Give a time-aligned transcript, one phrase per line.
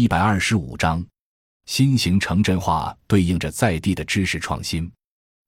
[0.00, 1.04] 一百二十五章，
[1.66, 4.90] 新型城镇化对应着在地的知识创新。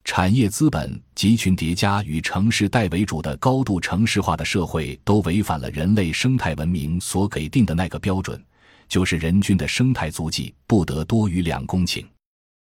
[0.05, 8.45] 产业资本集群叠加与城市带为主的高度城市化的社会，都违反了人类生态文明所给定的那个标准，
[8.87, 12.05] 就是人均的生态足迹不得多于两公顷。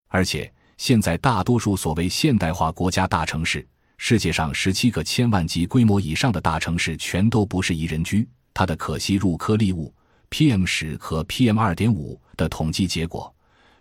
[0.10, 3.66] 而且，现在大多数所谓现代化国家大城市，
[3.98, 8.28] 世界上十七个千万级规模以上的大城市，全都不是宜人居。
[8.54, 9.94] 它的可吸入颗粒物
[10.30, 13.34] PM 十和 PM 二点五的统计结果，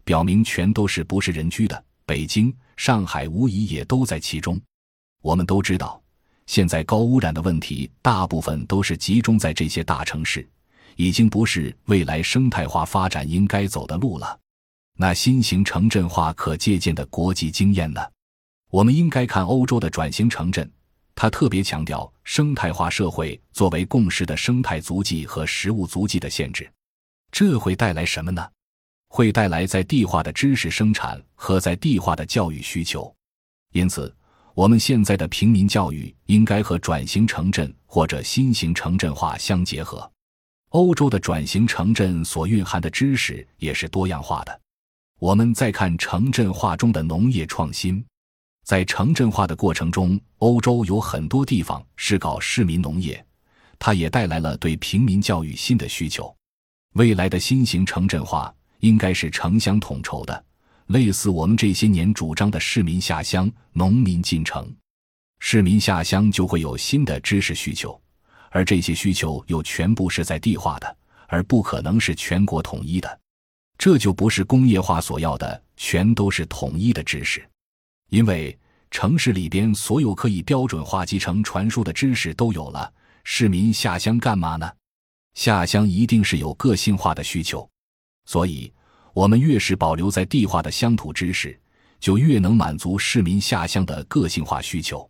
[0.04, 1.84] 表明全都是不是人居的。
[2.04, 2.54] 北京。
[2.76, 4.60] 上海无疑也都在其中。
[5.22, 5.98] 我们都知道，
[6.44, 10.46] 现在高污染的问题大部分都是集中在这些大城市，
[10.96, 14.38] 已经不是未来生态化发展应该走的路了。
[14.98, 18.06] 那新型城镇化可借鉴的国际经验呢？
[18.70, 20.70] 我们应该看欧洲的转型城镇，
[21.16, 26.70] 他特别强调生态化社会作为共识的生态足迹和食物足迹的限制。
[27.32, 28.46] 这会带来什么呢？
[29.08, 33.12] 会带来在地化的知识生产和在地化的教育需求，
[33.72, 34.14] 因此，
[34.52, 40.10] 我们现在的平民教育应该和转型城镇或者新型城镇化相结合。
[40.70, 44.60] 欧洲的转型城镇所蕴含的知识也是多样化的。
[45.18, 48.04] 我们再看城镇化中的农业创新，
[48.66, 53.24] 在城镇化的过程中，欧洲有很多地方是搞市民农业，
[53.78, 56.36] 它也带来了对平民教育新的需求。
[56.94, 58.52] 未来的新型城镇化。
[58.80, 60.44] 应该是城乡统筹的，
[60.88, 64.70] 类似我们这些年主张的市民下乡、农民进城。
[65.40, 67.98] 市民下乡就会有新的知识需求，
[68.50, 70.96] 而这些需求又全部是在地化的，
[71.26, 73.18] 而不可能是全国统一的。
[73.78, 77.42] 这就不是工业化所要的，全都是统一的知识。
[78.08, 78.56] 因为
[78.90, 82.92] 城市里边所有可以标准化集成传输的知识都有了，
[83.24, 84.70] 市民下乡干嘛呢？
[85.34, 87.68] 下乡一定是有个性化的需求。
[88.24, 88.72] 所以，
[89.12, 91.58] 我们越是保留在地化的乡土知识，
[91.98, 95.08] 就越能满足市民下乡的个性化需求。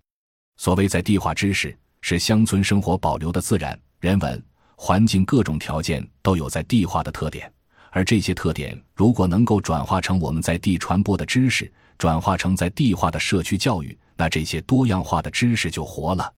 [0.57, 4.43] 所谓在地化知识，是乡村生活保留的自然、人文、
[4.75, 7.53] 环境各种条件都有在地化的特点。
[7.91, 16.33] 而这些特点如果能够转化成我们在地传播的知识，转化成在地化的社区教育，那这些多样化的知识就活了。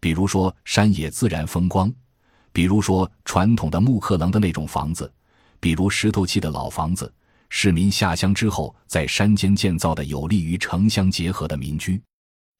[0.00, 1.92] 比如说山野自然风光，
[2.52, 5.12] 比如说传统的木刻棱的那种房子。
[5.60, 7.10] 比如石头砌的老房子，
[7.48, 11.98] 市民下乡之后在山间建造的有利于城乡结合的民居。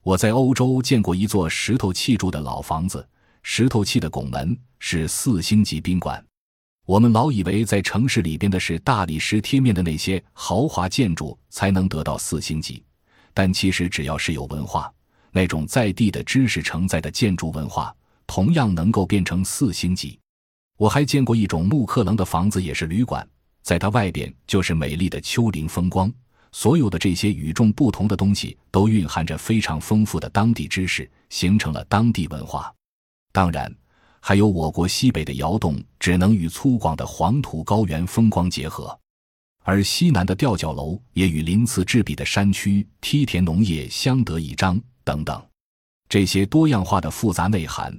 [0.03, 3.07] 我在欧洲见过一座石头砌筑的老房子，
[3.43, 6.25] 石头砌的拱门是四星级宾馆。
[6.85, 12.83] 我们老以为在城市里边的是大理石贴面的那些豪华建筑才能得到四星级，
[13.33, 14.93] 但其实只要是有文化，
[15.31, 17.91] 那种在地的知识承载的建筑文化，
[18.27, 20.19] 同样能够变成四星级。
[20.77, 23.27] 我还见过一种木克棱的房子，也是旅馆，
[23.63, 26.11] 在它外边就是美丽的丘陵风光。
[26.51, 32.71] 所有的这些与众不同的东西，都蕴含着非常丰富的当地知识，形成了当地文化。
[33.33, 33.73] 当然，
[34.27, 38.87] 还有我国西北的窑洞，只能与粗犷的黄土高原风光结合；
[39.61, 44.81] 而西南的吊脚楼，也与鳞次栉比的山区梯田农业相得益彰。
[45.03, 45.39] 等等，
[46.09, 47.95] 这些多样化的复杂内涵。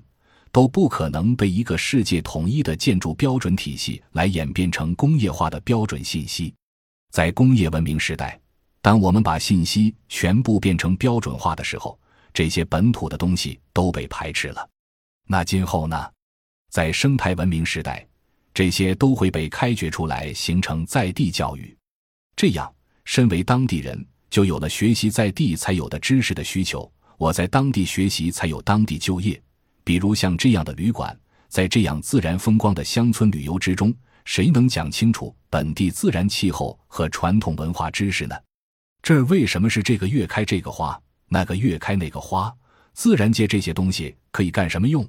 [0.50, 6.52] 都不可能被一个世界统一的建筑标准体系来演变成工业化的标准信息。
[7.12, 8.40] 在工业文明时代，
[8.82, 11.96] 当我们把信息全部变成标准化的时候，
[12.34, 14.68] 这些本土的东西都被排斥了。
[15.28, 16.10] 那今后呢？
[16.76, 18.06] 在生态文明时代，
[18.52, 21.74] 这些都会被开掘出来，形成在地教育。
[22.36, 22.70] 这样，
[23.06, 26.92] 身为当地人，就有了学习在地才有的知识的需求。
[27.16, 29.42] 我在当地学习，才有当地就业。
[29.84, 33.90] 比如像这样的旅馆，在这样自然风光的乡村旅游之中，
[34.26, 38.36] 谁能讲清楚本地自然气候和传统文化知识呢？
[39.00, 42.54] 这儿为什么是这个月开这个花，那个月开那个花？
[42.92, 45.08] 自然界这些东西可以干什么用？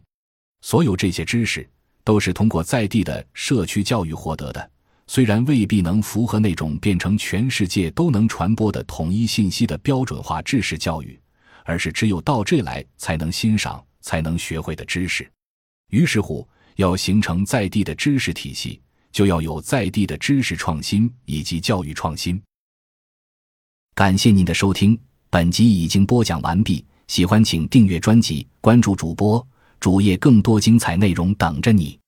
[0.62, 1.68] 所有这些知识
[2.04, 4.72] 都是通过在地的社区教育获得的，
[5.08, 11.20] 虽然未必能符合那种变成全世界都能传播的统一信息的标准化知识教育，
[11.66, 13.84] 而是只有到这来才能欣赏。
[14.00, 15.30] 才能学会的知识，
[15.90, 16.48] 于是乎，
[16.78, 18.80] 要形成在地的知识体系，
[19.12, 22.42] 就要有在地的知识创新以及教育创新。
[23.94, 24.98] 感谢您的收听，
[25.30, 26.86] 本集已经播讲完毕。
[27.08, 29.46] 喜欢请订阅专辑，关注主播
[29.80, 32.00] 主页，更多精彩内容等着你。